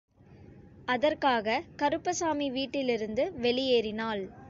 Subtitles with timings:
[0.87, 4.23] அதற்காக கருப்பசாமி வீட்டிலிருந்து வெளியேறினாள்.